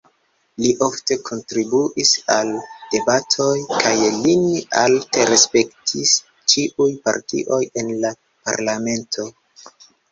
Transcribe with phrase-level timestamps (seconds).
[0.61, 2.49] Li ofte kontribuis al
[2.95, 3.51] debatoj,
[3.83, 3.93] kaj
[4.25, 4.49] lin
[4.85, 6.17] alte respektis
[6.55, 8.17] ĉiuj partioj en la
[8.51, 9.31] parlamento.